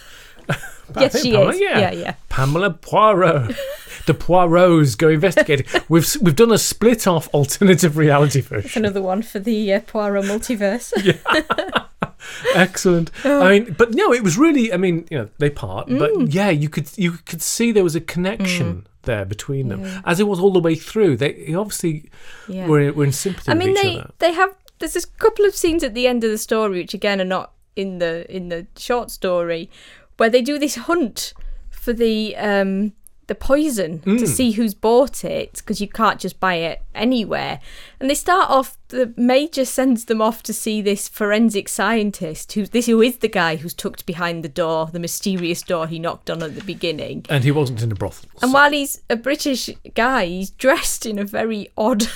[0.97, 1.59] Yes, she Pamela- is.
[1.59, 1.79] Yeah.
[1.79, 2.13] Yeah, yeah.
[2.29, 3.47] Pamela Poirot.
[4.05, 5.65] the Poirots go investigating.
[5.89, 8.83] We've we've done a split off alternative reality version.
[8.85, 10.93] another one for the uh, Poirot multiverse.
[12.55, 13.11] Excellent.
[13.25, 13.41] Oh.
[13.41, 14.71] I mean, but no, it was really.
[14.73, 15.99] I mean, you know, they part, Mm.
[15.99, 20.19] but yeah, you could you could see there was a connection there between them, as
[20.19, 21.17] it was all the way through.
[21.17, 22.09] They obviously
[22.47, 22.67] Yeah.
[22.67, 24.11] were were in sympathy I mean, with each they other.
[24.19, 24.55] they have.
[24.79, 27.51] There's a couple of scenes at the end of the story, which again are not
[27.75, 29.69] in the in the short story,
[30.19, 31.33] where they do this hunt
[31.69, 32.93] for the um
[33.27, 34.17] the poison Mm.
[34.17, 37.59] to see who's bought it because you can't just buy it anywhere.
[37.99, 38.75] And they start off.
[38.87, 43.27] The major sends them off to see this forensic scientist who this who is the
[43.27, 47.23] guy who's tucked behind the door, the mysterious door he knocked on at the beginning.
[47.29, 48.29] And he wasn't in a brothel.
[48.41, 52.07] And while he's a British guy, he's dressed in a very odd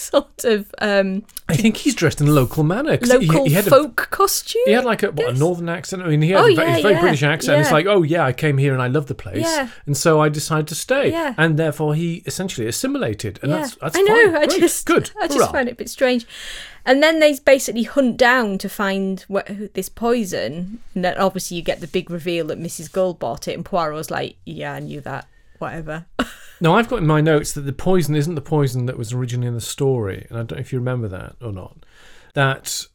[0.10, 2.96] sort of um, I think he's dressed in a local manner.
[2.96, 4.62] 'cause he- local he, had a- folk costume.
[4.66, 6.02] He had like a, what, a northern accent.
[6.02, 7.60] I mean, he had Oh, a, yeah, very yeah, British accent.
[7.60, 9.68] It's like, oh yeah, I came here and I love the place, Yeah.
[9.86, 11.10] and so I decided to stay.
[11.10, 11.34] Yeah.
[11.36, 14.24] And therefore, he essentially assimilated, and yeah, that's that's I know.
[14.32, 14.36] fine.
[14.36, 14.60] I Great.
[14.60, 15.10] just, good.
[15.20, 15.52] I just Hurrah.
[15.52, 16.26] find it a bit strange.
[16.86, 20.80] And then they basically hunt down to find what, this poison.
[20.94, 22.90] And then obviously you get the big reveal that Mrs.
[22.90, 25.26] Gold bought it, and Poirot's like, "Yeah, I knew that.
[25.58, 26.06] Whatever."
[26.60, 29.48] Now, I've got in my notes that the poison isn't the poison that was originally
[29.48, 31.84] in the story, and I don't know if you remember that or not.
[32.34, 32.86] That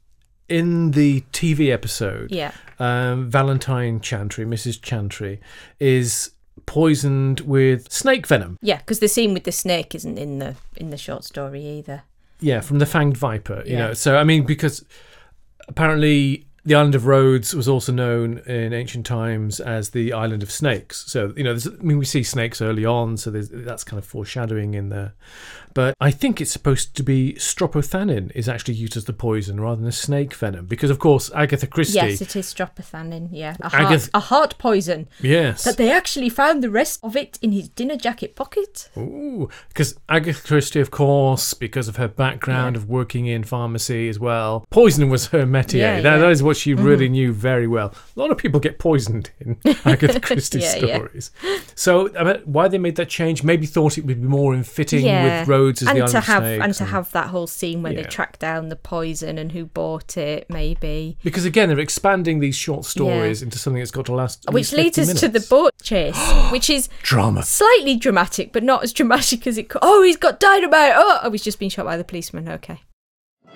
[0.48, 4.80] in the TV episode, yeah, um, Valentine Chantry, Mrs.
[4.82, 5.40] Chantry,
[5.80, 6.32] is
[6.68, 8.58] poisoned with snake venom.
[8.62, 12.04] yeah, because the scene with the snake isn't in the in the short story either.
[12.40, 13.64] Yeah, from the fanged viper.
[13.66, 13.88] You Yeah.
[13.88, 14.86] know, so I mean, because
[15.68, 20.52] apparently the island of Rhodes was also known in ancient times as the island of
[20.52, 21.06] snakes.
[21.06, 24.74] So you know, I mean, we see snakes early on, so that's kind of foreshadowing
[24.74, 25.14] in there.
[25.76, 29.76] But I think it's supposed to be strophanthin is actually used as the poison rather
[29.76, 31.96] than a snake venom, because of course Agatha Christie.
[31.96, 33.28] Yes, it is strophanthin.
[33.32, 35.10] Yeah, a heart, Agath- a heart poison.
[35.22, 35.66] yes.
[35.66, 38.90] But they actually found the rest of it in his dinner jacket pocket.
[38.98, 44.18] Ooh, because Agatha Christie, of course, because of her background of working in pharmacy as
[44.18, 45.80] well, poison was her métier.
[45.80, 46.18] Yeah, that, yeah.
[46.20, 47.12] that is what she really mm-hmm.
[47.12, 47.94] knew very well.
[48.16, 50.96] A lot of people get poisoned in Agatha Christie Yeah, yeah.
[50.96, 51.32] stories.
[51.76, 53.44] So, I mean, why they made that change?
[53.44, 56.26] Maybe thought it would be more in fitting with Rhodes as and the to of
[56.26, 59.52] have Snakes and to have that whole scene where they track down the poison and
[59.52, 61.18] who bought it, maybe.
[61.24, 64.46] Because again, they're expanding these short stories into something that's got to last.
[64.50, 65.50] Which least leads 50 us to the minutes.
[65.50, 67.44] boat chase, which is drama.
[67.44, 69.80] slightly dramatic, but not as dramatic as it could.
[69.82, 70.94] Oh, he's got dynamite!
[70.96, 72.48] Oh, oh, he's just been shot by the policeman.
[72.50, 72.82] Okay.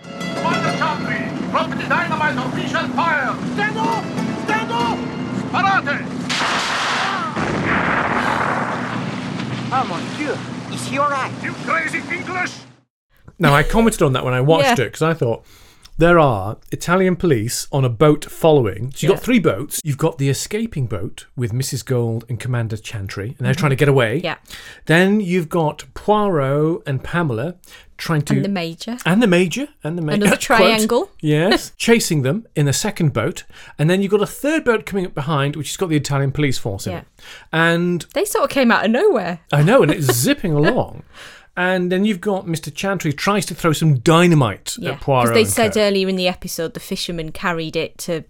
[0.02, 3.36] Commander Chantry, drop the dynamite or we shall fire!
[3.54, 4.06] Stand off!
[4.45, 5.00] Stand off!
[5.52, 6.06] Parate!
[9.72, 10.34] Oh, mon Dieu.
[10.89, 11.32] Is he all right?
[11.43, 12.52] You crazy English!
[13.38, 14.86] Now, I commented on that when I watched Yeah.
[14.86, 15.45] it because I thought
[15.99, 18.89] there are Italian police on a boat following.
[18.95, 19.15] So you've Yeah.
[19.17, 19.80] got three boats.
[19.84, 21.86] You've got the escaping boat with Mrs.
[21.86, 24.17] Gold and Commander Chantry, and they're trying to get away.
[24.17, 24.25] Mm-hmm.
[24.25, 24.38] Yeah.
[24.88, 27.58] Then you've got Poirot and Pamela
[28.00, 28.34] trying to.
[28.36, 28.98] And the major.
[29.06, 29.68] And the major.
[29.84, 30.24] And the major.
[30.24, 31.12] Another triangle.
[31.22, 31.72] yes.
[31.78, 33.44] chasing them in the second boat.
[33.78, 36.32] And then you've got a third boat coming up behind, which has got the Italian
[36.32, 37.00] police force in Yeah.
[37.00, 37.06] it.
[37.52, 39.42] And They sort of came out of nowhere.
[39.52, 41.04] I know, and it's zipping along.
[41.58, 42.74] And then you've got Mr.
[42.74, 44.92] Chantry tries to throw some dynamite Yeah.
[44.92, 45.34] at Poirot.
[45.34, 45.82] Because they said co.
[45.82, 48.24] earlier in the episode the fisherman carried it to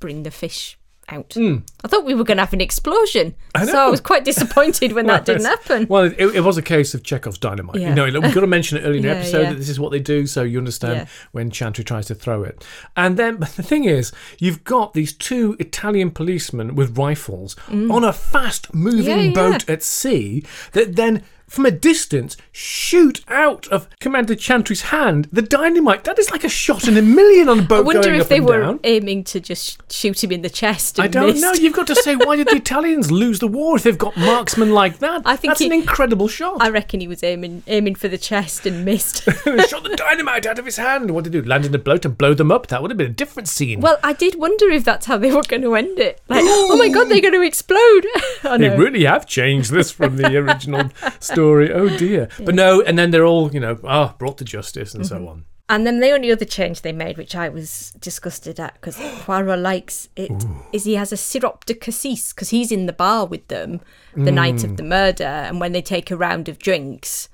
[0.00, 0.76] bring the fish
[1.08, 1.34] out.
[1.34, 1.58] Hmm.
[1.84, 3.34] I thought we were going to have an explosion.
[3.54, 5.86] I So I was quite disappointed when that didn't happen.
[5.88, 7.80] Well, it, it was a case of Chekhov's dynamite.
[7.80, 7.90] Yeah.
[7.90, 9.50] You know, we've got to mention it early in the Yeah, episode yeah.
[9.50, 12.64] that this is what they do, so you understand when Chantry tries to throw it.
[12.96, 18.02] And then, but the thing is, you've got these two Italian policemen with rifles on
[18.04, 19.06] a fast-moving Mm.
[19.06, 19.32] Yeah, yeah.
[19.32, 21.22] boat at sea that then.
[21.48, 26.04] From a distance, shoot out of Commander Chantry's hand the dynamite.
[26.04, 28.40] That is like a shot in a million on a boat I wonder if they
[28.40, 28.80] were down.
[28.84, 30.98] aiming to just shoot him in the chest.
[30.98, 31.42] And I don't missed.
[31.42, 31.52] know.
[31.52, 34.72] You've got to say, why did the Italians lose the war if they've got marksmen
[34.72, 35.22] like that?
[35.24, 36.56] I think that's he- an incredible shot.
[36.60, 39.22] I reckon he was aiming aiming for the chest and missed.
[39.24, 41.10] shot the dynamite out of his hand.
[41.12, 41.48] What did he do?
[41.48, 42.66] Land in a boat and blow them up?
[42.66, 43.80] That would have been a different scene.
[43.80, 46.20] well, I did wonder if that's how they were going to end it.
[46.28, 47.78] Like, oh my god, they're going to explode.
[47.78, 50.90] I oh, they really have changed this from the original
[51.36, 51.72] story.
[51.72, 52.28] Oh dear.
[52.46, 55.24] But no, and then they're all, you know, ah, brought to justice and Mm-hmm.
[55.24, 55.44] so on.
[55.68, 59.58] And then the only other change they made, which I was disgusted at, because Poirot
[59.58, 60.30] likes it,
[60.72, 63.80] is he has a sirop de cassis because he's in the bar with them
[64.14, 64.64] the night Mm.
[64.64, 67.28] of the murder, and when they take a round of drinks,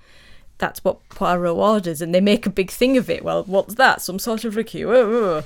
[0.57, 3.23] that's what Poirot orders, and they make a big thing of it.
[3.23, 4.01] Well, what's that?
[4.01, 5.45] Some sort of liqueur,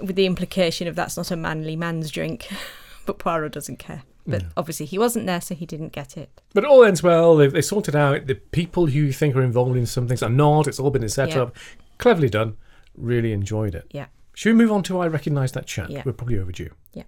[0.00, 2.48] with the implication of that's not a manly man's drink,
[3.06, 4.02] but Poirot doesn't care.
[4.26, 6.28] But obviously he wasn't there, so he didn't get it.
[6.54, 7.36] But it all ends well.
[7.36, 10.28] They, they sorted out the people who you think are involved in some things are
[10.30, 10.66] not.
[10.66, 11.42] It's all been set Yeah.
[11.42, 11.56] up.
[11.98, 12.56] Cleverly done.
[12.96, 13.86] Really enjoyed it.
[13.92, 14.06] Yeah.
[14.34, 15.88] Should we move on to I Recognise That Chap?
[15.90, 16.02] Yeah.
[16.04, 16.70] We're probably overdue.
[16.92, 17.04] Yeah.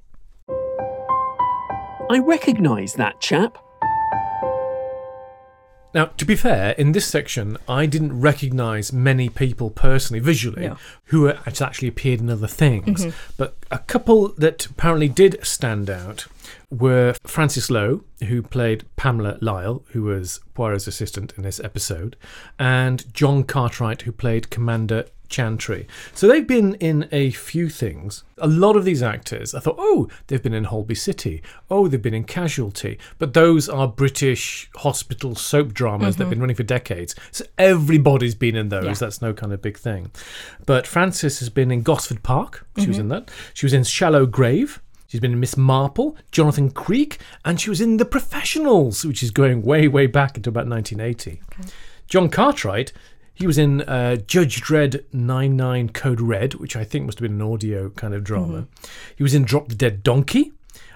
[2.11, 3.59] I recognise that chap.
[5.95, 10.77] Now, to be fair, in this section, I didn't recognise many people personally, visually, No.
[11.07, 13.07] who had actually appeared in other things.
[13.07, 13.13] Mhm.
[13.39, 16.27] But a couple that apparently did stand out
[16.71, 22.17] were Frances Low, who played Pamela Lyle, who was Poirot's assistant in this episode,
[22.59, 25.87] and Jon Cartwright, who played Commander Chantry.
[26.15, 28.25] So they've been in a few things.
[28.39, 31.43] A lot of these actors, I thought, oh, they've been in Holby City.
[31.71, 32.99] Oh, they've been in Casualty.
[33.19, 36.31] But those are British hospital soap dramas that have Mhm.
[36.31, 37.15] been running for decades.
[37.31, 38.85] So everybody's been in those.
[38.85, 38.95] Yeah.
[38.95, 40.11] That's no kind of big thing.
[40.65, 42.67] But Frances has been in Gosford Park.
[42.79, 43.01] She was Mhm.
[43.01, 43.31] in that.
[43.53, 44.81] She was in Shallow Grave.
[45.09, 49.31] She's been in Miss Marple, Jonathan Creek, and she was in The Professionals, which is
[49.31, 51.41] going way, way back into about 1980.
[52.09, 52.93] Jon Cartwright,
[53.33, 57.41] he was in uh, Judge Dredd 99 Code Red, which I think must have been
[57.41, 58.67] an audio kind of drama.
[59.17, 60.53] He was in Drop the Dead Donkey,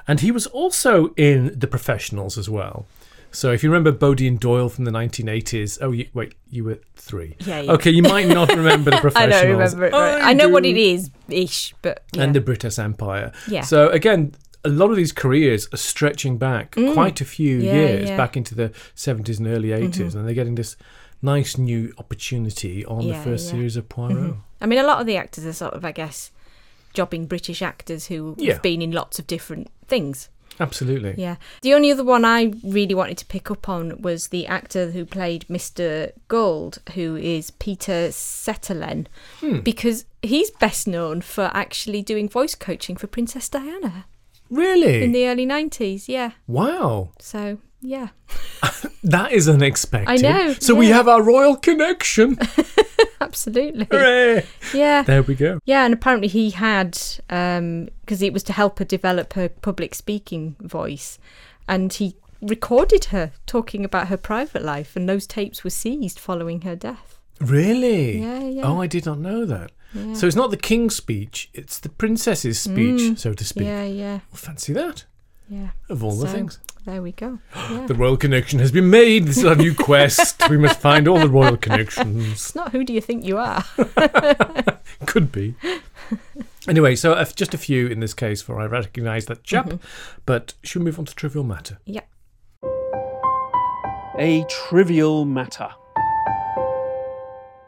[0.07, 2.85] and he was also in The Professionals as well.
[3.32, 6.78] So if you remember Bodie and Doyle from the 1980s, oh, you, wait, you were
[6.96, 7.36] three.
[7.40, 7.72] Yeah, yeah.
[7.72, 9.40] Okay, you might not remember The I Professionals.
[9.42, 9.92] don't remember it.
[9.92, 10.22] right.
[10.22, 12.22] I, know what it is, ish, but yeah.
[12.24, 13.32] and the British Empire.
[13.48, 13.62] Yeah.
[13.62, 16.92] So again, a lot of these careers are stretching back Mm.
[16.94, 18.16] quite a few Yeah, years, yeah.
[18.16, 20.18] back into the 70s and early 80s, Mhm.
[20.18, 20.76] and they're getting this
[21.22, 24.16] nice new opportunity on the first series of Poirot.
[24.34, 24.36] Mhm.
[24.60, 26.30] I mean, a lot of the actors are sort of, I guess,
[26.94, 30.28] jobbing British actors who have been in lots of different things.
[30.60, 31.14] Absolutely.
[31.16, 31.36] Yeah.
[31.62, 35.04] The only other one I really wanted to pick up on was the actor who
[35.04, 36.12] played Mr.
[36.28, 39.06] Gold, who is Peter Settelen,
[39.40, 39.60] Hmm.
[39.60, 44.04] because he's best known for actually doing voice coaching for Princess Diana
[44.50, 45.02] Really?
[45.02, 46.08] in the early 90s.
[46.08, 46.32] Yeah.
[46.46, 47.10] wow.
[47.18, 48.08] So, yeah.
[49.04, 50.08] That is unexpected.
[50.08, 52.38] I know, So we have our royal connection.
[53.20, 53.88] Absolutely.
[53.90, 54.46] Hooray.
[54.72, 55.02] Yeah.
[55.02, 55.58] There we go.
[55.64, 56.92] Yeah, and apparently he had
[57.26, 61.18] because it was to help her develop her public speaking voice,
[61.66, 66.60] and he recorded her talking about her private life, and those tapes were seized following
[66.62, 67.18] her death.
[67.40, 68.20] Really?
[68.20, 68.62] Yeah, yeah.
[68.62, 69.72] Oh, I did not know that.
[69.94, 70.14] Yeah.
[70.14, 73.64] So it's not the king's speech; it's the princess's speech, Mm, so to speak.
[73.66, 75.06] Yeah, yeah, Well, fancy that.
[75.52, 75.68] Yeah.
[75.90, 76.58] Of all the things.
[76.86, 77.38] There we go.
[77.70, 77.86] Yeah.
[77.86, 79.26] The royal connection has been made.
[79.26, 80.48] This is our new quest.
[80.48, 82.32] we must find all the royal connections.
[82.32, 83.64] It's not who do you think you are?
[85.06, 85.54] Could be.
[86.68, 89.66] Anyway, so uh, just a few in this case, for I recognise that chap.
[89.66, 89.76] Mm-hmm.
[90.26, 91.78] But should we move on to trivial matter?
[91.84, 92.02] yeah.
[94.18, 95.70] A trivial matter.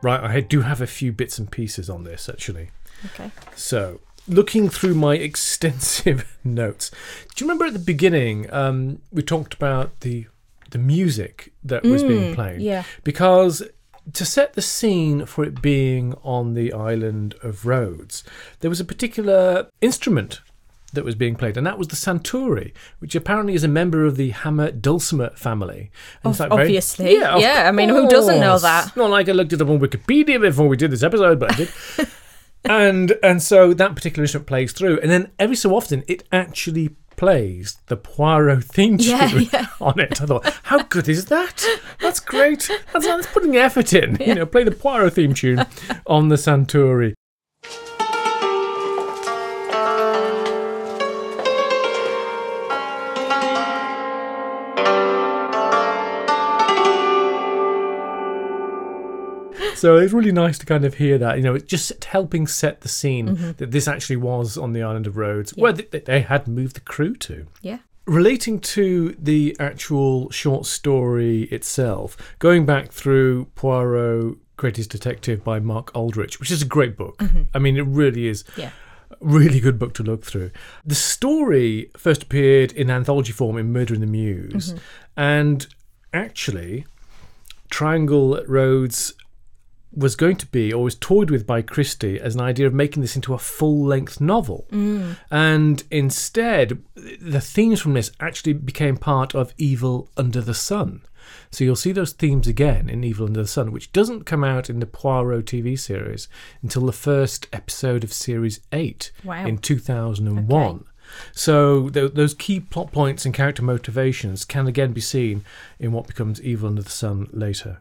[0.02, 2.70] Right, I do have a few bits and pieces on this actually.
[3.06, 3.30] Okay.
[3.56, 6.90] So, looking through my extensive notes,
[7.34, 10.26] do you remember at the beginning um, we talked about the
[10.70, 12.60] the music that was being Mm, played?
[12.60, 12.82] yeah.
[13.04, 13.62] Because
[14.12, 18.24] to set the scene for it being on the island of Rhodes,
[18.60, 20.40] there was a particular instrument
[20.92, 24.16] that was being played, and that was the santuri, which apparently is a member of
[24.16, 25.90] the hammer dulcimer family.
[26.24, 27.22] Ob- like very- obviously.
[27.22, 28.96] of Yeah, I mean, who doesn't know that?
[28.96, 31.56] Not like I looked it up on Wikipedia before we did this episode, but I
[31.56, 31.68] did.
[32.64, 36.96] and and so that particular instrument plays through, and then every so often it actually
[37.16, 39.66] plays the Poirot theme tune Yeah, yeah.
[39.80, 40.20] on it.
[40.20, 41.64] I thought, how good is that?
[42.00, 42.68] That's great.
[42.92, 44.16] That's, that's putting effort in.
[44.20, 45.64] You know, play the Poirot theme tune
[46.06, 47.14] on the Santuri.
[59.84, 62.80] So it's really nice to kind of hear that, you know, it's just helping set
[62.80, 63.56] the scene Mhm.
[63.58, 66.80] that this actually was on the island of Rhodes, where they, they had moved the
[66.80, 67.46] crew to.
[67.60, 67.80] Yeah.
[68.06, 75.94] Relating to the actual short story itself, going back through Poirot, Greatest Detective by Mark
[75.94, 77.18] Aldridge, which is a great book.
[77.18, 77.48] Mhm.
[77.52, 78.70] I mean, it really is Yeah.
[79.20, 80.50] really good book to look through.
[80.86, 84.78] The story first appeared in anthology form in Murder in the Mews, Mhm.
[85.14, 85.66] and
[86.14, 86.86] actually,
[87.68, 89.12] Triangle at Rhodes
[89.96, 93.02] was going to be, or was toyed with by Christie as an idea of making
[93.02, 94.66] this into a full length novel.
[94.70, 95.16] Mm.
[95.30, 96.82] And instead,
[97.20, 101.02] the themes from this actually became part of Evil Under the Sun.
[101.50, 104.68] So you'll see those themes again in Evil Under the Sun, which doesn't come out
[104.68, 106.28] in the Poirot TV series
[106.62, 109.46] until the first episode of Series 8 Wow.
[109.46, 110.84] in 2001.
[111.32, 115.44] So th- those key plot points and character motivations can again be seen
[115.78, 117.78] in what becomes Evil Under the Sun later.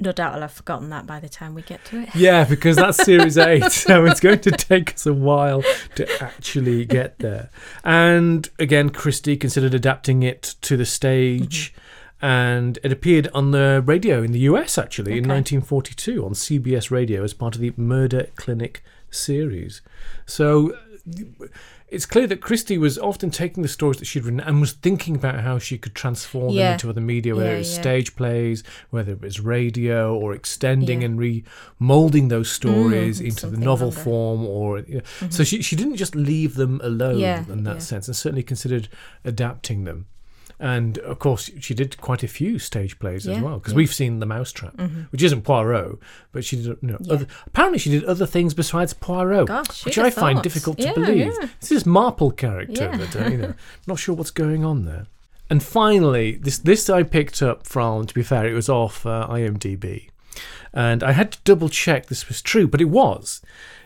[0.00, 2.14] No doubt I'll have forgotten that by the time we get to it.
[2.14, 5.62] Yeah, because that's series eight, so it's going to take us a while
[5.96, 7.50] to actually get there.
[7.84, 12.26] And again, Christie considered adapting it to the stage, mm-hmm.
[12.26, 17.22] and it appeared on the radio in the US actually in 1942 on CBS Radio
[17.22, 19.82] as part of the Murder Clinic series.
[20.24, 20.74] So
[21.90, 25.16] it's clear that Christie was often taking the stories that she'd written and was thinking
[25.16, 26.64] about how she could transform Yeah.
[26.64, 27.80] them into other media, whether Yeah, it was yeah.
[27.80, 33.56] stage plays, whether it was radio, or extending and remolding those stories Mm, into the
[33.56, 34.44] novel form.
[34.44, 35.02] Or you know.
[35.30, 35.46] so Mhm.
[35.46, 38.88] she she didn't just leave them alone in that sense, and certainly considered
[39.24, 40.06] adapting them.
[40.62, 43.78] And of course, she did quite a few stage plays as well, because yeah.
[43.78, 45.10] we've seen The Mousetrap, Mhm.
[45.10, 45.98] which isn't Poirot,
[46.32, 46.66] but she did.
[46.66, 47.14] You know, Yeah.
[47.14, 50.84] other, apparently, she did other things besides Poirot, Gosh, which I have find difficult to
[50.84, 51.16] Yeah, believe.
[51.40, 51.48] yeah.
[51.58, 52.96] It's this Marple character Yeah.
[52.98, 53.54] that uh, you know,
[53.86, 55.06] not sure what's going on there.
[55.48, 58.04] And finally, this this I picked up from.
[58.06, 60.10] To be fair, it was off uh, IMDb,
[60.74, 63.40] and I had to double check this was true, but it was.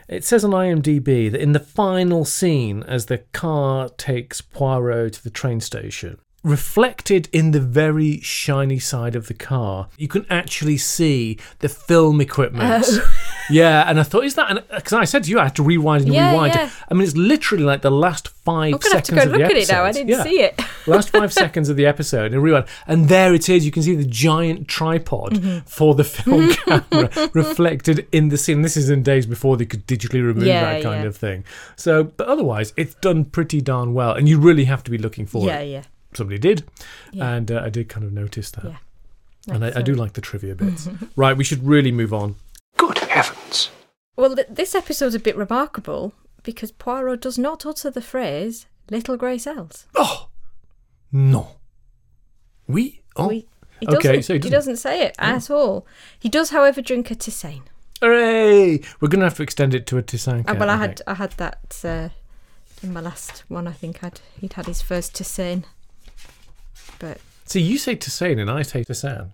[0.08, 5.22] It says on IMDb that in the final scene, as the car takes Poirot to
[5.24, 10.76] the train station, reflected in the very shiny side of the car, you can actually
[10.76, 12.84] see the film equipment.
[12.86, 13.10] Oh.
[13.50, 14.66] Yeah, and I thought, is that?
[14.74, 16.54] Because I said to you, I had to rewind and Yeah, rewind.
[16.54, 16.70] yeah.
[16.90, 19.28] I mean, it's literally like the last 5 I'm gonna have seconds to go of
[19.32, 19.72] the look at episode.
[19.72, 19.84] it now.
[19.84, 20.22] I didn't Yeah.
[20.22, 20.60] see it.
[20.86, 23.66] last five seconds of the episode and rewind, and there it is.
[23.66, 25.68] You can see the giant tripod Mhm.
[25.68, 28.62] for the film camera reflected in the scene.
[28.62, 31.44] This is in days before they could digitally remove that kind of thing.
[31.76, 35.26] So, but otherwise, it's done pretty darn well, and you really have to be looking
[35.26, 35.48] for it.
[35.48, 35.82] Yeah, yeah.
[36.16, 36.64] Somebody did,
[37.12, 37.30] Yeah.
[37.34, 38.64] and uh, I did kind of notice that.
[38.64, 38.76] Yeah.
[39.54, 40.88] And I, I do like the trivia bits.
[41.16, 42.36] right, we should really move on.
[42.76, 43.70] Good heavens.
[44.16, 49.16] Well, th- this episode's a bit remarkable because Poirot does not utter the phrase "little
[49.16, 50.28] grey cells." Oh
[51.12, 51.56] no,
[52.66, 53.46] we oh We-
[53.80, 54.52] he okay, doesn't, so he he doesn't.
[54.52, 55.84] doesn't say it at all.
[56.18, 57.62] He does, however, drink a tisane.
[58.00, 58.80] Hooray!
[59.00, 60.48] We're going to have to extend it to a Tisane.
[60.48, 60.98] Uh, well, I think.
[60.98, 62.08] had I had that uh,
[62.82, 63.66] in my last one.
[63.66, 65.64] I think I'd he'd had his first tisane,
[67.04, 69.30] but See, you say Tisane and I say Tisane.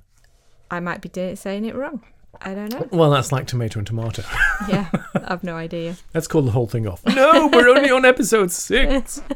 [0.71, 2.03] I might be saying it wrong.
[2.43, 2.89] I don't know.
[2.91, 4.23] Well, that's like tomato and tomato.
[4.69, 5.97] yeah, I've no idea.
[6.15, 7.05] Let's call the whole thing off.
[7.05, 9.23] No, we're only on episode six.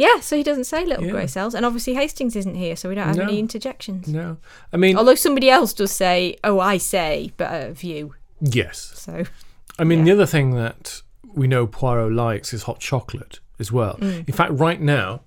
[0.00, 1.10] Yeah, so he doesn't say little Yeah.
[1.10, 3.24] grey cells, and obviously Hastings isn't here, so we don't have No.
[3.24, 4.06] any interjections.
[4.06, 4.36] No,
[4.72, 8.14] I mean, Although somebody else does say, "Oh, I say," but a view.
[8.40, 8.92] yes.
[8.94, 9.24] So
[9.76, 11.02] I mean, the other thing that
[11.34, 13.96] we know Poirot likes is hot chocolate as well.
[14.00, 14.28] Mm.
[14.28, 15.22] In fact, right now,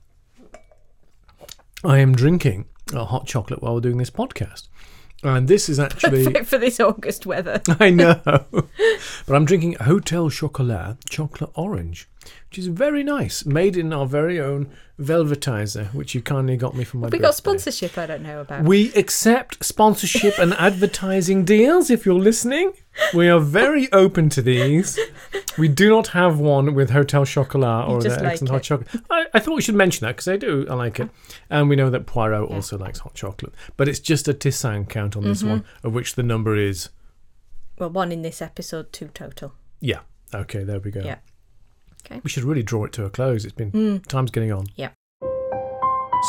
[1.84, 4.68] I am drinking a hot chocolate while we're doing this podcast.
[5.24, 6.26] And this is actually.
[6.26, 7.62] perfect for this August weather.
[7.80, 8.20] I know.
[8.24, 12.10] but I'm drinking Hotel Chocolat chocolate orange,
[12.50, 16.84] which is very nice, made in our very own velvetizer, which you kindly got me
[16.84, 17.24] for my we birthday.
[17.24, 17.98] got sponsorship.
[17.98, 18.64] I don't know about.
[18.64, 22.74] We accept sponsorship and advertising deals if you're listening.
[23.14, 25.00] We are very open to these.
[25.58, 28.54] We do not have one with Hotel Chocolat or the like excellent it.
[28.54, 29.04] hot chocolate.
[29.10, 30.66] I, I thought we should mention that because I do.
[30.70, 31.10] I like it.
[31.50, 33.54] And we know that Poirot also likes hot chocolate.
[33.78, 35.50] But it's just a Tisane count on this Mhm.
[35.50, 36.90] one, of which the number is.
[37.80, 39.54] Well, one in this episode, two total.
[39.80, 40.00] Yeah.
[40.34, 41.02] Okay, there we go.
[41.02, 41.18] Yeah.
[42.06, 42.20] Okay.
[42.24, 43.44] We should really draw it to a close.
[43.46, 43.72] It's been.
[43.72, 44.06] Mm.
[44.08, 44.68] Time's getting on.
[44.76, 44.90] Yeah.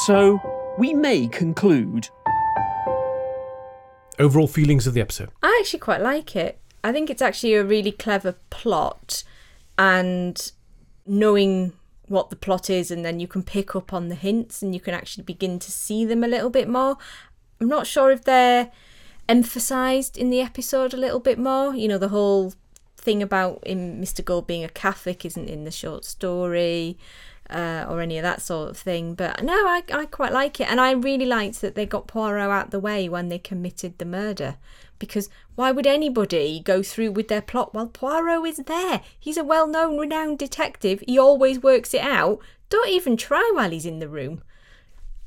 [0.06, 0.40] So,
[0.78, 2.08] we may conclude.
[4.22, 5.30] Overall feelings of the episode.
[5.42, 6.60] I actually quite like it.
[6.84, 9.24] I think it's actually a really clever plot,
[9.76, 10.52] and
[11.04, 11.72] knowing
[12.06, 14.80] what the plot is, and then you can pick up on the hints and you
[14.80, 16.96] can actually begin to see them a little bit more.
[17.60, 18.70] I'm not sure if they're
[19.28, 21.74] emphasized in the episode a little bit more.
[21.74, 22.54] You know, the whole
[22.96, 24.24] thing about Mr.
[24.24, 26.96] Gold being a Catholic isn't in the short story.
[27.52, 30.70] Uh, or any of that sort of thing, but no, I, I quite like it,
[30.70, 34.06] and I really liked that they got Poirot out the way when they committed the
[34.06, 34.56] murder,
[34.98, 39.02] because why would anybody go through with their plot while Poirot is there?
[39.20, 41.04] He's a well-known, renowned detective.
[41.06, 42.38] He always works it out.
[42.70, 44.42] Don't even try while he's in the room.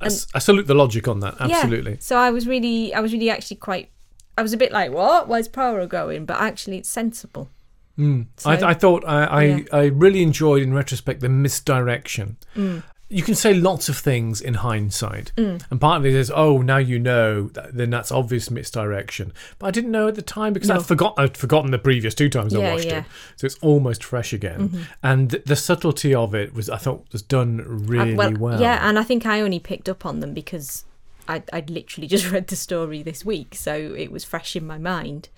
[0.02, 1.36] I salute the logic on that.
[1.40, 1.58] Yeah.
[1.58, 1.98] Absolutely.
[2.00, 3.92] So I was really, I was really actually quite.
[4.36, 5.28] I was a bit like, what?
[5.28, 6.26] Where's Poirot going?
[6.26, 7.50] But actually, it's sensible.
[7.98, 8.28] Mm.
[8.38, 9.60] So- I, I thought I, I, Yeah.
[9.72, 12.38] I really enjoyed in retrospect the misdirection.
[12.56, 12.84] Mm.
[13.08, 15.62] You can say lots of things in hindsight, Mm.
[15.70, 19.32] and part of it is, oh, now you know, th- then that's obvious misdirection.
[19.60, 20.78] But I didn't know at the time because No.
[20.78, 23.00] I'd forgot I'd forgotten the previous two times I watched yeah.
[23.00, 24.70] it, so it's almost fresh again.
[24.70, 24.82] Mhm.
[25.04, 28.60] And th- the subtlety of it was, I thought, was done really Uh, well.
[28.60, 30.84] Yeah, and I think I only picked up on them because
[31.28, 34.80] I'd, I'd literally just read the story this week, so it was fresh in my
[34.80, 35.30] mind.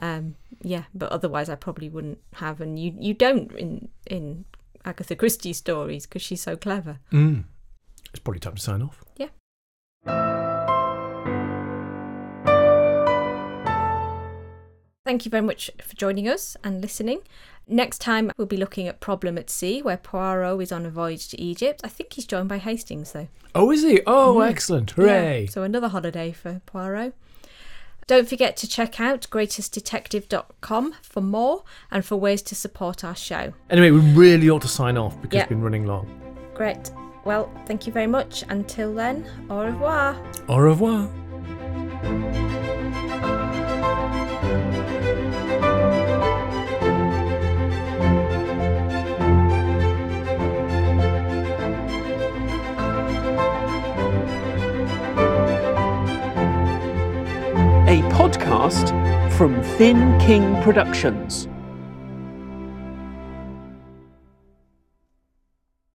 [0.00, 4.44] Um, yeah, but otherwise I probably wouldn't have, and you you don't in in
[4.84, 6.98] Agatha Christie's stories because she's so clever.
[7.12, 7.44] Mm.
[8.10, 9.04] It's probably time to sign off.
[9.16, 9.28] Yeah.
[15.04, 17.22] Thank you very much for joining us and listening.
[17.66, 21.28] Next time, we'll be looking at Problem at Sea, where Poirot is on a voyage
[21.28, 21.80] to Egypt.
[21.82, 23.28] I think he's joined by Hastings, though.
[23.54, 24.00] Oh, is he?
[24.06, 24.48] Oh, Mhm.
[24.50, 24.90] excellent!
[24.90, 25.46] Yeah, Hooray!
[25.46, 27.14] so another holiday for Poirot.
[28.10, 33.52] Don't forget to check out greatestdetective.com for more and for ways to support our show.
[33.70, 35.42] Anyway, we really ought to sign off because Yeah.
[35.42, 36.08] it's been running long.
[36.52, 36.90] Great.
[37.24, 38.42] Well, thank you very much.
[38.48, 40.16] Until then, au revoir.
[40.48, 41.08] Au revoir.
[58.50, 61.46] Podcast from Thin King Productions.